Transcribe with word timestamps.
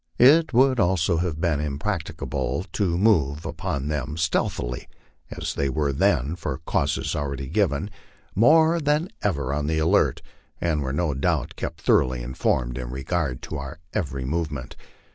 It 0.17 0.51
would 0.51 0.79
also 0.79 1.17
have 1.17 1.39
been 1.39 1.59
impracticable 1.59 2.65
to 2.73 2.97
move 2.97 3.45
upon 3.45 3.87
them 3.87 4.17
stealthily, 4.17 4.87
as 5.29 5.53
they 5.53 5.69
were 5.69 5.93
then, 5.93 6.35
for 6.35 6.57
causes 6.65 7.15
already 7.15 7.45
given, 7.45 7.87
more 8.33 8.79
than 8.81 9.09
ever 9.21 9.53
on 9.53 9.67
the 9.67 9.77
alert, 9.77 10.23
and 10.59 10.81
were 10.81 10.91
no 10.91 11.13
doubt 11.13 11.55
kept 11.55 11.81
thoroughly 11.81 12.23
informed 12.23 12.79
in 12.79 12.89
regard 12.89 13.43
to 13.43 13.59
our 13.59 13.77
every 13.93 14.25
movement. 14.25 14.75